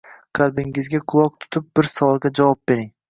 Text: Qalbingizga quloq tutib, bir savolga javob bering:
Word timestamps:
Qalbingizga 0.37 1.01
quloq 1.13 1.37
tutib, 1.45 1.67
bir 1.81 1.91
savolga 1.91 2.33
javob 2.41 2.63
bering: 2.73 2.91